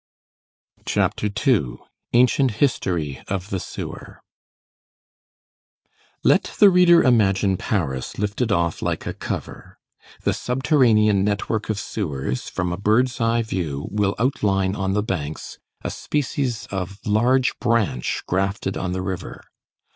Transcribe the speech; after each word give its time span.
CHAPTER 0.83 1.27
II—ANCIENT 1.45 2.49
HISTORY 2.53 3.21
OF 3.27 3.51
THE 3.51 3.59
SEWER 3.59 4.21
Let 6.23 6.55
the 6.57 6.71
reader 6.71 7.03
imagine 7.03 7.55
Paris 7.55 8.17
lifted 8.17 8.51
off 8.51 8.81
like 8.81 9.05
a 9.05 9.13
cover, 9.13 9.77
the 10.23 10.33
subterranean 10.33 11.23
network 11.23 11.69
of 11.69 11.77
sewers, 11.77 12.49
from 12.49 12.73
a 12.73 12.77
bird's 12.77 13.21
eye 13.21 13.43
view, 13.43 13.87
will 13.91 14.15
outline 14.17 14.75
on 14.75 14.93
the 14.93 15.03
banks 15.03 15.59
a 15.83 15.91
species 15.91 16.65
of 16.71 16.97
large 17.05 17.59
branch 17.59 18.23
grafted 18.25 18.75
on 18.77 18.93
the 18.93 19.03
river. 19.03 19.43